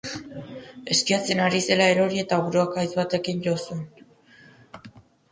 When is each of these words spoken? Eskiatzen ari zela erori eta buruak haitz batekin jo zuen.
Eskiatzen 0.93 1.41
ari 1.47 1.59
zela 1.75 1.89
erori 1.95 2.21
eta 2.21 2.39
buruak 2.45 2.79
haitz 2.83 2.93
batekin 3.01 3.43
jo 3.49 3.53
zuen. 3.67 3.85